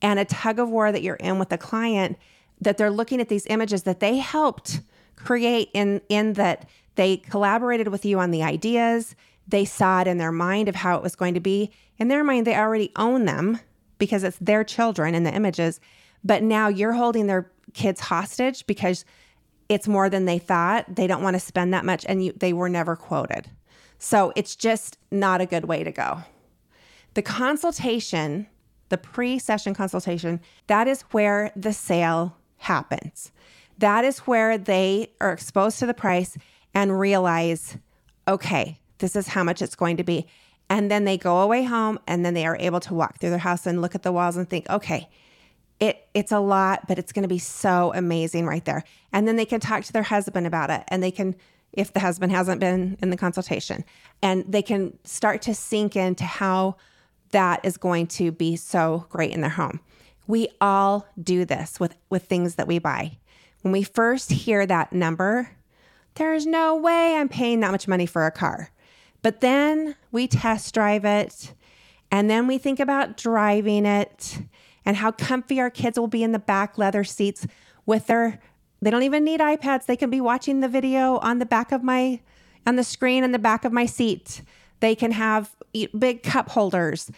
[0.02, 2.18] and a tug of war that you're in with the client
[2.60, 4.80] that they're looking at these images that they helped
[5.16, 9.14] create in in that they collaborated with you on the ideas.
[9.46, 11.70] They saw it in their mind of how it was going to be.
[11.98, 13.60] In their mind they already own them
[13.98, 15.80] because it's their children in the images.
[16.24, 19.04] But now you're holding their kids hostage because
[19.68, 20.96] it's more than they thought.
[20.96, 23.48] They don't want to spend that much and you, they were never quoted.
[23.98, 26.20] So it's just not a good way to go.
[27.14, 28.46] The consultation
[28.90, 33.32] the pre session consultation, that is where the sale happens.
[33.78, 36.36] That is where they are exposed to the price
[36.74, 37.78] and realize,
[38.28, 40.26] okay, this is how much it's going to be.
[40.68, 43.38] And then they go away home and then they are able to walk through their
[43.38, 45.08] house and look at the walls and think, okay,
[45.80, 48.84] it it's a lot, but it's going to be so amazing right there.
[49.12, 51.34] And then they can talk to their husband about it and they can
[51.72, 53.84] if the husband hasn't been in the consultation
[54.22, 56.76] and they can start to sink into how
[57.32, 59.80] that is going to be so great in their home.
[60.26, 63.18] We all do this with, with things that we buy.
[63.62, 65.50] When we first hear that number,
[66.14, 68.70] there's no way I'm paying that much money for a car.
[69.22, 71.52] But then we test drive it,
[72.10, 74.38] and then we think about driving it
[74.84, 77.46] and how comfy our kids will be in the back leather seats
[77.86, 78.40] with their
[78.82, 79.86] they don't even need iPads.
[79.86, 82.20] They can be watching the video on the back of my
[82.66, 84.42] on the screen in the back of my seat.
[84.80, 85.54] They can have
[85.98, 87.10] big cup holders,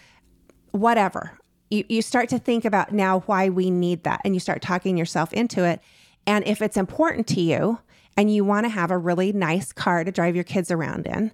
[0.72, 1.38] whatever.
[1.70, 4.96] You, you start to think about now why we need that and you start talking
[4.96, 5.80] yourself into it.
[6.26, 7.78] And if it's important to you
[8.16, 11.32] and you want to have a really nice car to drive your kids around in,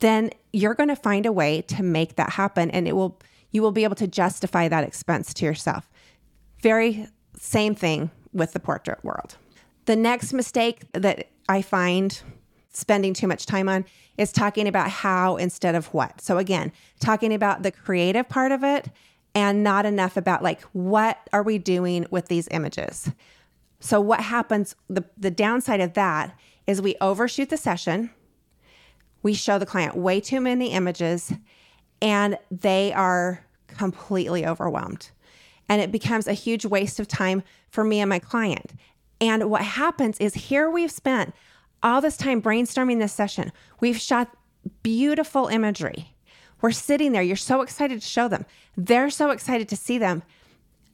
[0.00, 3.18] then you're going to find a way to make that happen and it will
[3.50, 5.88] you will be able to justify that expense to yourself.
[6.60, 9.36] Very same thing with the portrait world.
[9.86, 12.20] The next mistake that I find
[12.78, 13.84] spending too much time on
[14.16, 16.20] is talking about how instead of what.
[16.20, 18.88] So again, talking about the creative part of it
[19.34, 23.10] and not enough about like what are we doing with these images.
[23.80, 26.36] So what happens the the downside of that
[26.66, 28.10] is we overshoot the session.
[29.22, 31.32] We show the client way too many images
[32.00, 35.10] and they are completely overwhelmed.
[35.68, 38.72] And it becomes a huge waste of time for me and my client.
[39.20, 41.34] And what happens is here we've spent
[41.82, 43.52] all this time brainstorming this session.
[43.80, 44.36] We've shot
[44.82, 46.14] beautiful imagery.
[46.60, 47.22] We're sitting there.
[47.22, 48.44] You're so excited to show them.
[48.76, 50.22] They're so excited to see them.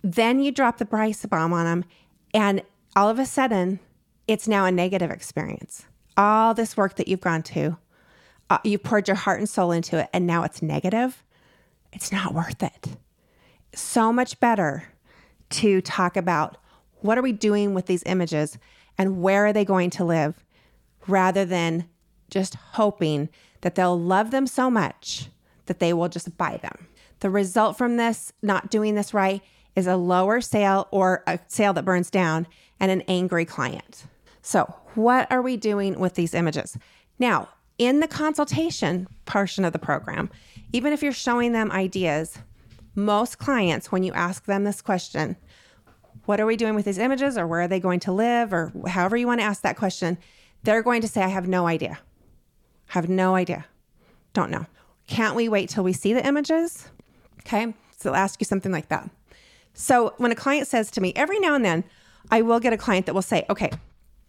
[0.02, 1.84] Then you drop the price bomb on them,
[2.34, 2.62] and
[2.94, 3.80] all of a sudden,
[4.28, 5.86] it's now a negative experience.
[6.16, 7.78] All this work that you've gone to,
[8.50, 11.24] uh, you poured your heart and soul into it, and now it's negative.
[11.92, 12.96] It's not worth it.
[13.74, 14.84] So much better
[15.50, 16.58] to talk about
[17.00, 18.58] what are we doing with these images
[18.98, 20.43] and where are they going to live
[21.06, 21.86] rather than
[22.30, 23.28] just hoping
[23.60, 25.28] that they'll love them so much
[25.66, 26.86] that they will just buy them.
[27.20, 29.40] The result from this, not doing this right,
[29.76, 32.46] is a lower sale or a sale that burns down
[32.80, 34.04] and an angry client.
[34.42, 36.76] So, what are we doing with these images?
[37.18, 40.30] Now, in the consultation portion of the program,
[40.72, 42.38] even if you're showing them ideas,
[42.94, 45.36] most clients, when you ask them this question,
[46.26, 48.72] what are we doing with these images or where are they going to live or
[48.86, 50.18] however you want to ask that question,
[50.64, 51.98] they're going to say, I have no idea.
[52.88, 53.66] Have no idea.
[54.32, 54.66] Don't know.
[55.06, 56.88] Can't we wait till we see the images?
[57.40, 57.74] Okay.
[57.96, 59.08] So they'll ask you something like that.
[59.74, 61.84] So when a client says to me, every now and then,
[62.30, 63.70] I will get a client that will say, okay,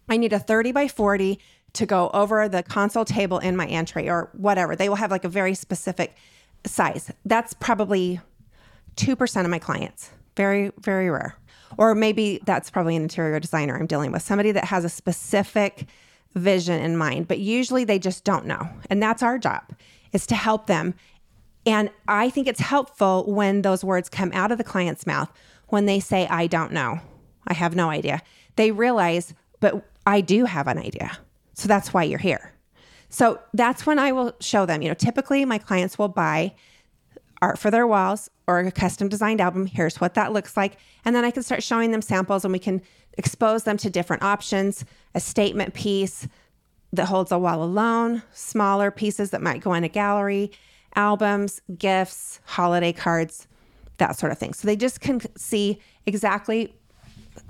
[0.08, 1.38] I need a 30 by 40
[1.74, 4.76] to go over the console table in my entry or whatever.
[4.76, 6.16] They will have like a very specific
[6.64, 7.10] size.
[7.24, 8.20] That's probably
[8.96, 10.10] 2% of my clients.
[10.36, 11.36] Very, very rare.
[11.78, 15.86] Or maybe that's probably an interior designer I'm dealing with, somebody that has a specific
[16.34, 18.68] vision in mind, but usually they just don't know.
[18.90, 19.62] And that's our job
[20.12, 20.94] is to help them.
[21.64, 25.30] And I think it's helpful when those words come out of the client's mouth
[25.68, 27.00] when they say, I don't know.
[27.46, 28.22] I have no idea.
[28.56, 31.18] They realize, but I do have an idea.
[31.54, 32.52] So that's why you're here.
[33.08, 34.82] So that's when I will show them.
[34.82, 36.54] You know, typically my clients will buy
[37.42, 39.66] art for their walls or a custom designed album.
[39.66, 40.78] Here's what that looks like.
[41.04, 42.82] And then I can start showing them samples and we can
[43.18, 46.28] expose them to different options a statement piece
[46.92, 50.50] that holds a wall alone, smaller pieces that might go in a gallery,
[50.94, 53.46] albums, gifts, holiday cards,
[53.98, 54.52] that sort of thing.
[54.52, 56.74] So they just can see exactly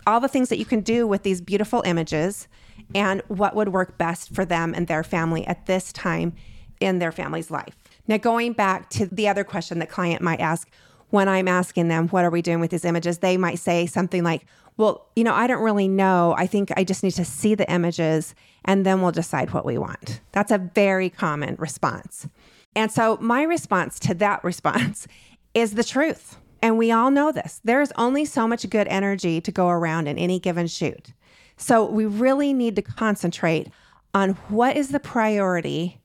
[0.06, 2.48] all the things that you can do with these beautiful images
[2.94, 6.34] and what would work best for them and their family at this time
[6.80, 7.76] in their family's life.
[8.08, 10.68] Now, going back to the other question that client might ask
[11.10, 13.18] when I'm asking them, what are we doing with these images?
[13.18, 14.44] They might say something like,
[14.76, 16.34] well, you know, I don't really know.
[16.36, 19.78] I think I just need to see the images and then we'll decide what we
[19.78, 20.20] want.
[20.32, 22.28] That's a very common response.
[22.74, 25.06] And so my response to that response
[25.54, 26.36] is the truth.
[26.62, 27.60] And we all know this.
[27.64, 31.12] There is only so much good energy to go around in any given shoot.
[31.56, 33.68] So we really need to concentrate
[34.12, 36.00] on what is the priority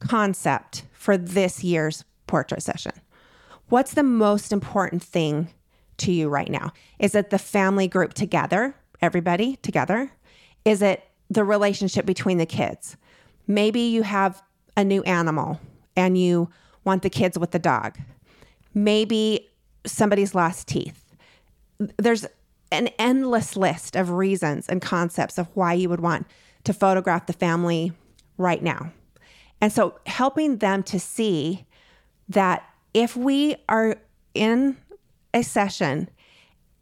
[0.00, 2.92] concept for this year's portrait session.
[3.68, 5.48] What's the most important thing
[5.98, 6.72] to you right now?
[6.98, 10.12] Is it the family group together, everybody together?
[10.64, 12.96] Is it the relationship between the kids?
[13.46, 14.42] Maybe you have
[14.76, 15.60] a new animal
[15.96, 16.48] and you
[16.84, 17.98] want the kids with the dog.
[18.74, 19.48] Maybe
[19.84, 21.14] somebody's lost teeth.
[21.96, 22.26] There's
[22.70, 26.26] an endless list of reasons and concepts of why you would want
[26.64, 27.92] to photograph the family
[28.36, 28.92] right now.
[29.60, 31.66] And so helping them to see
[32.28, 33.96] that if we are
[34.34, 34.76] in
[35.34, 36.08] a session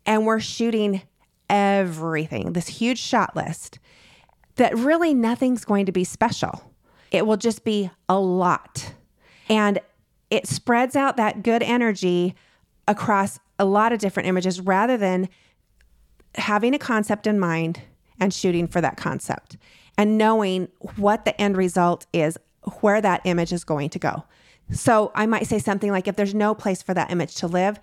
[0.04, 1.02] and we're shooting
[1.48, 3.78] everything, this huge shot list,
[4.56, 6.72] that really nothing's going to be special.
[7.10, 8.94] It will just be a lot.
[9.48, 9.78] And
[10.30, 12.34] it spreads out that good energy
[12.88, 15.28] across a lot of different images rather than
[16.34, 17.80] having a concept in mind
[18.20, 19.56] and shooting for that concept
[19.96, 22.36] and knowing what the end result is,
[22.80, 24.24] where that image is going to go.
[24.72, 27.78] So I might say something like if there's no place for that image to live,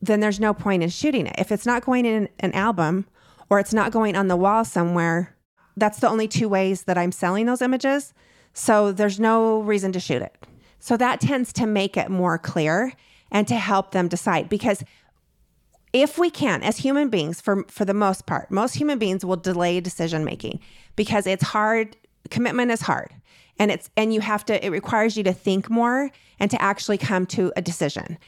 [0.00, 1.34] then there's no point in shooting it.
[1.38, 3.06] If it's not going in an album
[3.50, 5.36] or it's not going on the wall somewhere,
[5.76, 8.14] that's the only two ways that I'm selling those images.
[8.54, 10.36] So there's no reason to shoot it.
[10.78, 12.92] So that tends to make it more clear
[13.30, 14.82] and to help them decide because
[15.92, 19.36] if we can as human beings for for the most part most human beings will
[19.36, 20.60] delay decision making
[20.96, 21.96] because it's hard
[22.30, 23.10] commitment is hard
[23.58, 26.98] and it's and you have to it requires you to think more and to actually
[26.98, 28.18] come to a decision.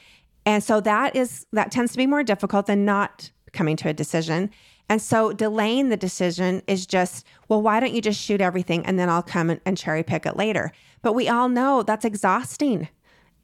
[0.45, 3.93] And so that is that tends to be more difficult than not coming to a
[3.93, 4.49] decision.
[4.87, 8.99] And so delaying the decision is just well why don't you just shoot everything and
[8.99, 10.71] then i'll come and, cherry pick it later?
[11.01, 12.87] But we all know that's exhausting.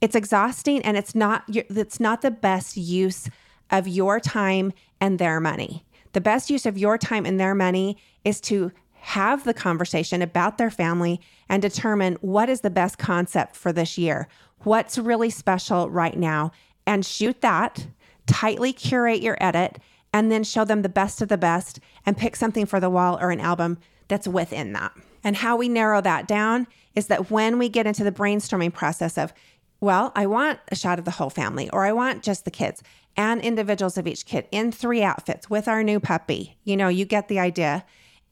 [0.00, 3.28] It's exhausting and it's not it's not the best use
[3.70, 5.84] of your time and their money.
[6.12, 8.70] The best use of your time and their money is to
[9.02, 13.98] have the conversation about their family and determine what is the best concept for this
[13.98, 14.28] year.
[14.60, 16.52] What's really special right now
[16.86, 17.88] and shoot that,
[18.28, 19.80] tightly curate your edit
[20.12, 23.18] and then show them the best of the best and pick something for the wall
[23.20, 24.92] or an album that's within that.
[25.24, 29.18] And how we narrow that down is that when we get into the brainstorming process
[29.18, 29.32] of,
[29.80, 32.84] well, I want a shot of the whole family or I want just the kids
[33.16, 36.56] and individuals of each kid in three outfits with our new puppy.
[36.62, 37.84] You know, you get the idea,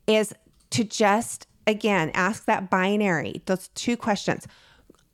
[0.07, 0.33] is
[0.71, 4.47] to just, again, ask that binary, those two questions.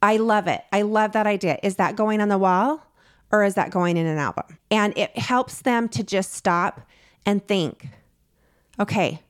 [0.02, 0.62] I love it.
[0.72, 1.58] I love that idea.
[1.62, 2.82] Is that going on the wall
[3.32, 4.58] or is that going in an album?
[4.70, 6.80] And it helps them to just stop
[7.24, 7.88] and think,
[8.78, 9.22] okay,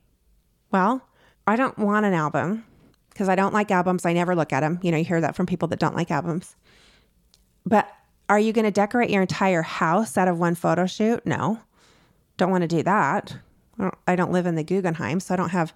[0.70, 1.03] well,
[1.47, 2.64] I don't want an album
[3.11, 4.05] because I don't like albums.
[4.05, 4.79] I never look at them.
[4.83, 6.57] You know, you hear that from people that don't like albums.
[7.64, 7.89] But
[8.29, 11.24] are you going to decorate your entire house out of one photo shoot?
[11.24, 11.61] No.
[12.37, 13.37] Don't want to do that.
[14.07, 15.72] I don't, live in the Guggenheim, so I don't have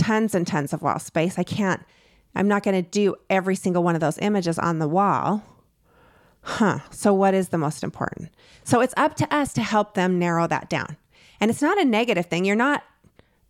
[0.00, 1.38] tons and tons of wall space.
[1.38, 1.82] I can't
[2.34, 5.42] I'm not going to do every single one of those images on the wall.
[6.42, 6.78] Huh.
[6.90, 8.30] So, what is the most important?
[8.64, 10.96] So, it's up to us to help them narrow that down.
[11.40, 12.44] And it's not a negative thing.
[12.44, 12.84] You're not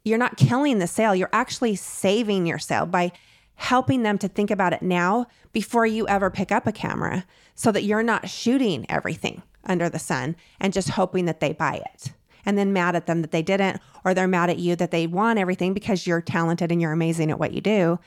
[0.02, 1.14] you're not killing the sale.
[1.14, 3.12] You're actually saving your sale by
[3.56, 7.70] helping them to think about it now before you ever pick up a camera so
[7.70, 12.12] that you're not shooting everything under the sun and just hoping that they buy it
[12.44, 15.06] and then mad at them that they didn't or they're mad at you that they
[15.06, 17.98] want everything because you're talented and you're amazing at what you do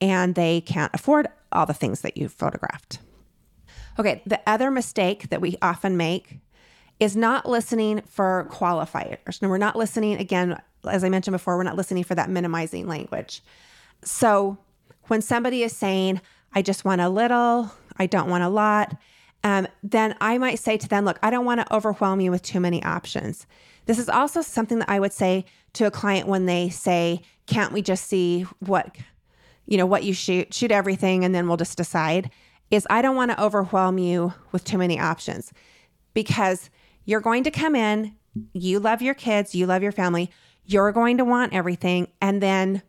[0.00, 2.98] and they can't afford all the things that you photographed.
[3.98, 6.40] Okay, the other mistake that we often make
[6.98, 9.40] is not listening for qualifiers.
[9.40, 12.88] And we're not listening, again, as I mentioned before, we're not listening for that minimizing
[12.88, 13.42] language.
[14.04, 14.58] So
[15.08, 16.20] when somebody is saying,
[16.54, 18.96] I just want a little, I don't want a lot,
[19.44, 22.42] um, then I might say to them, Look, I don't want to overwhelm you with
[22.42, 23.46] too many options.
[23.86, 27.72] This is also something that I would say to a client when they say, Can't
[27.72, 28.96] we just see what,
[29.66, 32.30] you know, what you shoot, shoot everything, and then we'll just decide?
[32.70, 35.52] Is I don't want to overwhelm you with too many options
[36.14, 36.70] because
[37.04, 38.16] you're going to come in,
[38.52, 40.30] you love your kids, you love your family,
[40.64, 42.82] you're going to want everything, and then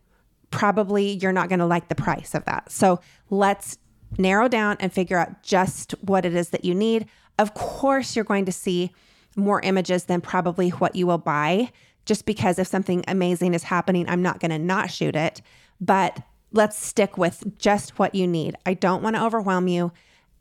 [0.52, 2.72] probably you're not going to like the price of that.
[2.72, 3.78] So let's
[4.18, 7.08] narrow down and figure out just what it is that you need.
[7.40, 8.92] Of course, you're going to see
[9.36, 11.72] more images than probably what you will buy,
[12.06, 15.42] just because if something amazing is happening, I'm not going to not shoot it.
[15.80, 16.20] But
[16.52, 18.56] let's stick with just what you need.
[18.66, 19.92] I don't want to overwhelm you,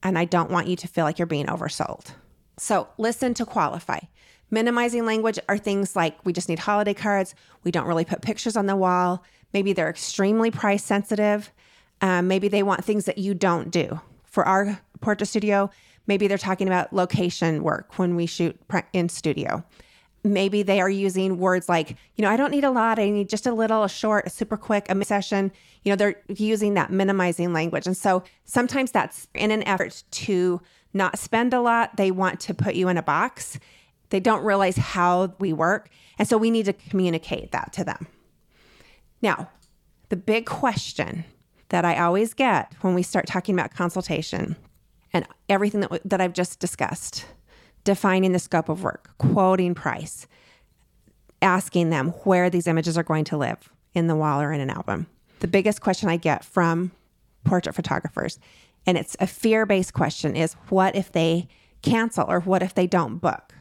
[0.02, 2.12] and I don't want you to feel like you're being oversold.
[2.58, 4.00] So listen to qualify.
[4.50, 7.34] Minimizing language are things like we just need holiday cards.
[7.64, 9.24] We don't really put pictures on the wall.
[9.54, 11.50] Maybe they're extremely price sensitive.
[12.02, 14.00] Um, maybe they want things that you don't do.
[14.24, 15.70] For our portrait studio,
[16.06, 18.58] maybe they're talking about location work when we shoot
[18.92, 19.64] in studio.
[20.24, 22.98] Maybe they are using words like, you know, I don't need a lot.
[22.98, 25.50] I need just a little, a short, a super quick, a session.
[25.82, 27.86] You know, they're using that minimizing language.
[27.86, 30.60] And so sometimes that's in an effort to
[30.94, 31.96] not spend a lot.
[31.96, 33.58] They want to put you in a box.
[34.10, 35.88] They don't realize how we work.
[36.18, 38.06] And so we need to communicate that to them.
[39.22, 39.50] Now,
[40.08, 41.24] the big question
[41.70, 44.56] that I always get when we start talking about consultation
[45.12, 47.26] and everything that, that I've just discussed
[47.84, 50.26] defining the scope of work, quoting price,
[51.40, 54.70] asking them where these images are going to live in the wall or in an
[54.70, 55.06] album.
[55.40, 56.92] The biggest question I get from
[57.44, 58.38] portrait photographers,
[58.86, 61.48] and it's a fear based question, is what if they
[61.82, 63.54] cancel or what if they don't book?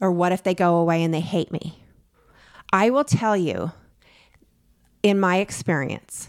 [0.00, 1.82] Or what if they go away and they hate me?
[2.72, 3.72] I will tell you,
[5.02, 6.28] in my experience,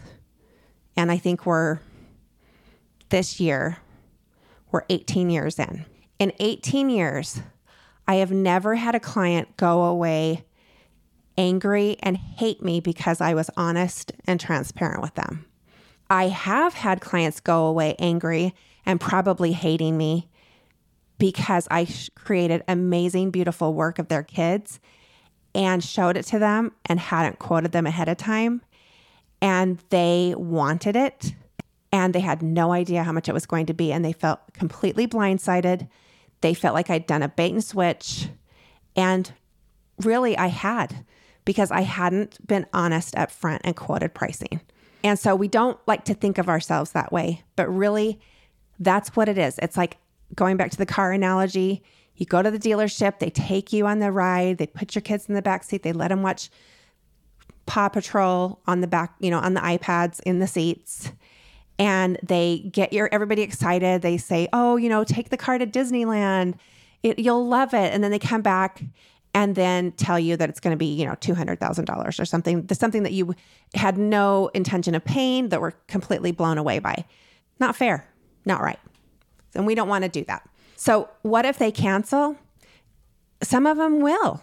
[0.95, 1.80] and I think we're
[3.09, 3.78] this year,
[4.76, 5.86] we're 18 years in.
[6.19, 7.41] In 18 years,
[8.09, 10.43] I have never had a client go away
[11.38, 15.45] angry and hate me because I was honest and transparent with them.
[16.09, 18.53] I have had clients go away angry
[18.86, 20.28] and probably hating me
[21.19, 24.82] because I created amazing, beautiful work of their kids
[25.53, 28.61] and showed it to them and hadn't quoted them ahead of time.
[29.41, 31.34] And they wanted it
[31.95, 33.93] and they had no idea how much it was going to be.
[33.93, 35.87] And they felt completely blindsided.
[36.41, 38.27] They felt like I'd done a bait and switch.
[38.97, 39.31] And
[40.03, 41.05] really, I had
[41.45, 44.59] because I hadn't been honest up front and quoted pricing.
[45.03, 48.19] And so we don't like to think of ourselves that way, but really,
[48.79, 49.57] that's what it is.
[49.59, 49.97] It's like
[50.33, 51.83] going back to the car analogy,
[52.15, 55.29] you go to the dealership, they take you on the ride, they put your kids
[55.29, 56.49] in the back seat, they let them watch
[57.67, 61.11] Paw Patrol on the back, you know, on the iPads in the seats.
[61.78, 64.01] And they get your everybody excited.
[64.01, 66.55] They say, "Oh, you know, take the car to Disneyland.
[67.03, 68.82] It, you'll love it." And then they come back
[69.34, 73.03] and then tell you that it's going to be, you know, $200,000 or something, something
[73.03, 73.36] that you
[73.73, 77.03] had no intention of paying that were completely blown away by.
[77.59, 78.07] Not fair,
[78.45, 78.80] not right
[79.55, 80.47] and we don't want to do that.
[80.76, 82.36] So, what if they cancel?
[83.41, 84.41] Some of them will,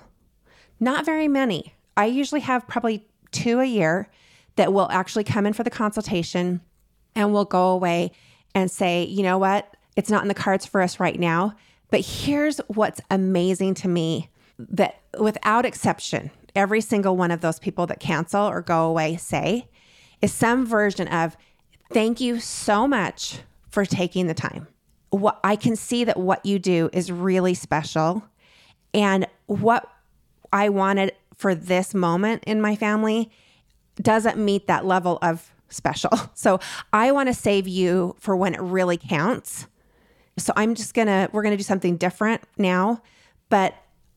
[0.81, 1.75] not very many.
[1.97, 4.09] I usually have probably two a year
[4.57, 6.61] that will actually come in for the consultation
[7.15, 8.13] and will go away
[8.55, 11.55] and say, you know what, it's not in the cards for us right now.
[11.91, 17.87] But here's what's amazing to me that without exception, every single one of those people
[17.87, 19.69] that cancel or go away say
[20.21, 21.37] is some version of,
[21.93, 24.67] thank you so much for taking the time
[25.13, 28.25] what I can see that what you do is really special.
[28.95, 29.87] And what
[30.53, 33.31] I wanted for this moment in my family
[34.01, 36.11] doesn't meet that level of special.
[36.35, 36.59] So
[36.93, 39.67] I want to save you for when it really counts.
[40.39, 43.01] So I'm just going to, we're going to do something different now.
[43.49, 43.75] But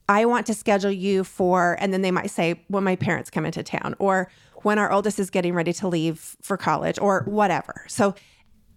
[0.08, 3.45] I want to schedule you for, and then they might say, when my parents come
[3.45, 4.32] into town, or
[4.64, 7.86] when our oldest is getting ready to leave for college, or whatever.
[7.88, 8.16] So,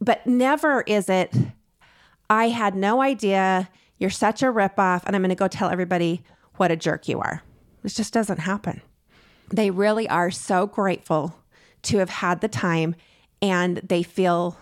[0.00, 1.34] but never is it,
[2.28, 3.70] I had no idea.
[3.98, 6.22] You're such a ripoff, and I'm going to go tell everybody
[6.56, 7.42] what a jerk you are.
[7.84, 8.82] It just doesn't happen.
[9.50, 11.38] They really are so grateful
[11.82, 12.94] to have had the time
[13.40, 14.58] and they feel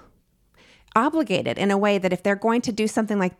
[0.95, 3.35] obligated in a way that if they're going to do something like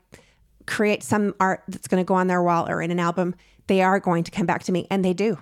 [0.67, 3.35] create some art that's going to go on their wall or in an album,
[3.67, 5.39] they are going to come back to me and they do.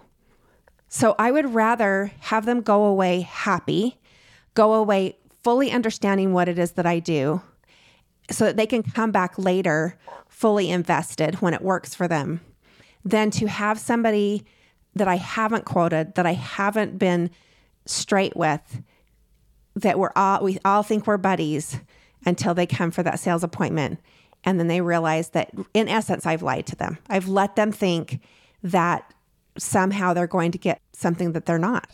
[0.89, 3.99] So I would rather have them go away happy,
[4.55, 7.43] go away fully understanding what it is that I do
[8.31, 12.41] so that they can come back later fully invested when it works for them
[13.05, 14.45] than to have somebody
[14.95, 17.31] that I haven't quoted, that I haven't been
[17.87, 18.83] straight with,
[19.77, 21.81] that we're all we all think we're buddies
[22.27, 24.01] until they come for that sales appointment.
[24.45, 26.99] And then they realize that in essence, I've lied to them.
[27.09, 28.21] I've let them think
[28.63, 29.13] that
[29.57, 31.89] somehow they're going to get something that they're not.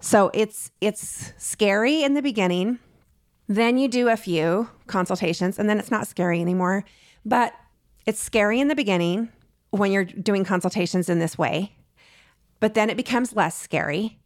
[0.00, 2.78] So it's it's scary in the beginning.
[3.48, 6.84] Then you do a few consultations and then it's not scary anymore.
[7.24, 7.52] But
[8.06, 9.28] it's scary in the beginning
[9.70, 11.74] when you're doing consultations in this way.
[12.60, 14.19] But then it becomes less scary.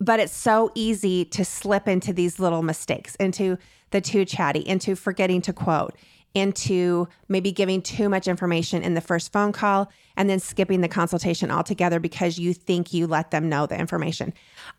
[0.00, 3.58] But it's so easy to slip into these little mistakes, into
[3.90, 5.94] the too chatty, into forgetting to quote,
[6.34, 10.88] into maybe giving too much information in the first phone call and then skipping the
[10.88, 14.32] consultation altogether because you think you let them know the information.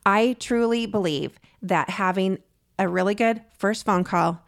[0.06, 2.40] I truly believe that having
[2.78, 4.42] a really good first phone call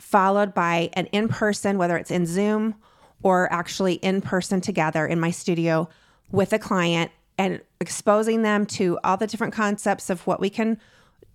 [0.00, 2.74] followed by an in person, whether it's in Zoom
[3.22, 5.88] or actually in person together in my studio
[6.30, 10.78] with a client and exposing them to all the different concepts of what we can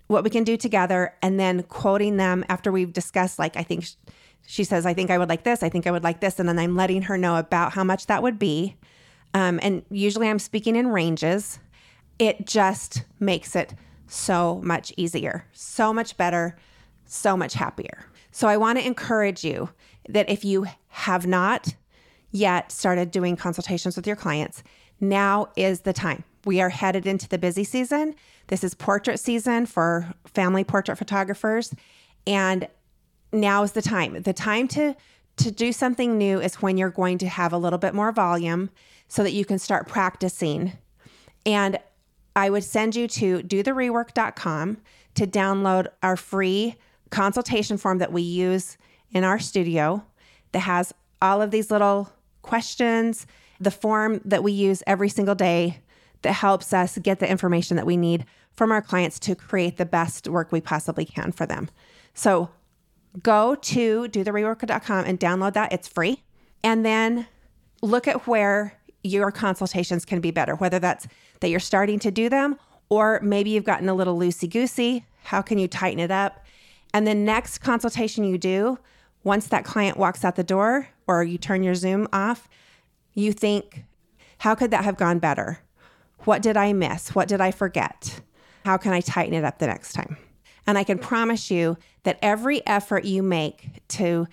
[0.08, 3.86] what we can do together and then quoting them after we've discussed like I think
[4.47, 6.50] she says I think I would like this, I think I would like this and
[6.50, 8.76] then I'm letting her know about how much that would be.
[9.34, 11.60] Um, and usually I'm speaking in ranges.
[12.18, 13.76] It just makes it
[14.08, 16.58] so much easier, so much better,
[17.06, 18.06] so much happier.
[18.32, 19.70] So I want to encourage you
[20.08, 21.76] that if you have not
[22.32, 24.64] yet started doing consultations with your clients,
[25.00, 26.24] now is the time.
[26.45, 28.16] We are headed into the busy season.
[28.47, 31.74] This is portrait season for family portrait photographers.
[32.26, 32.68] And
[33.32, 34.22] now is the time.
[34.22, 34.95] The time to
[35.38, 38.70] to do something new is when you're going to have a little bit more volume
[39.08, 40.74] so that you can start practicing.
[41.45, 41.80] And
[42.36, 44.78] I would send you to dotherework.com
[45.16, 46.76] to download our free
[47.10, 48.78] consultation form that we use
[49.12, 50.04] in our studio
[50.52, 53.26] that has all of these little questions,
[53.60, 55.82] the form that we use every single day
[56.22, 59.86] that helps us get the information that we need from our clients to create the
[59.86, 61.70] best work we possibly can for them.
[62.14, 62.49] So
[63.24, 65.72] go to dotherework.com and download that.
[65.72, 66.24] It's free.
[66.64, 67.28] And then
[67.82, 71.07] look at where your consultations can be better, whether that's
[71.39, 72.57] that you're starting to do them
[72.89, 75.05] or maybe you've gotten a little loosey goosey.
[75.24, 76.45] How can you tighten it up?
[76.93, 78.80] And the next consultation you do,
[79.24, 82.49] once that client walks out the door or you turn your Zoom off,
[83.20, 83.84] you think,
[84.40, 85.60] how could that have gone better?
[86.20, 87.16] What did I miss?
[87.16, 88.22] What did I forget?
[88.66, 90.18] How can I tighten it up the next time?
[90.68, 94.28] And I can promise you that every effort you make to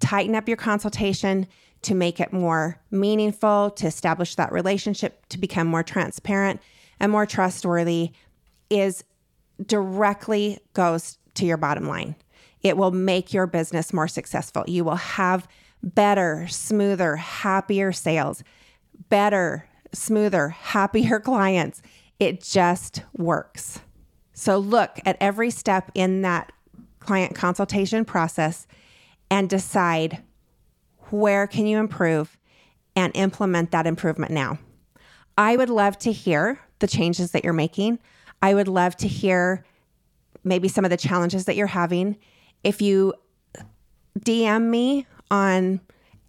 [0.00, 1.46] tighten up your consultation,
[1.82, 6.60] to make it more meaningful, to establish that relationship, to become more transparent
[7.00, 8.12] and more trustworthy
[8.70, 9.04] is
[9.66, 12.16] directly goes to your bottom line.
[12.62, 14.64] It will make your business more successful.
[14.66, 15.46] You will have
[15.84, 18.42] better, smoother, happier sales,
[19.08, 21.82] better, smoother, happier clients.
[22.18, 23.80] It just works.
[24.32, 26.50] So look at every step in that
[26.98, 28.66] client consultation process
[29.30, 30.22] and decide
[31.10, 32.38] where can you improve
[32.96, 34.58] and implement that improvement now.
[35.36, 37.98] I would love to hear the changes that you're making.
[38.40, 39.64] I would love to hear
[40.44, 42.16] maybe some of the challenges that you're having.
[42.62, 43.14] If you
[44.20, 45.80] DM me on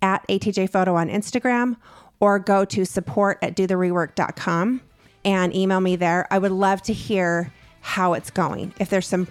[0.02, 1.78] at ATJ Photo on Instagram
[2.20, 4.82] or go to support at dotherework.com
[5.24, 6.28] and email me there.
[6.32, 7.52] I would love to hear
[7.82, 8.74] how it's going.
[8.80, 9.28] If there's some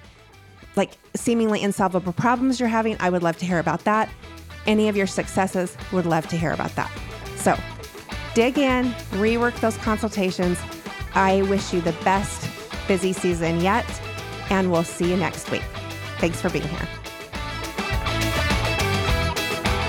[0.77, 4.09] like seemingly insolvable problems you're having, I would love to hear about that.
[4.66, 6.91] Any of your successes, would love to hear about that.
[7.37, 7.57] So
[8.35, 10.59] dig in, rework those consultations.
[11.14, 12.49] I wish you the best
[12.89, 13.87] busy season yet,
[14.51, 15.64] and we'll see you next week.
[16.18, 17.03] Thanks for being here.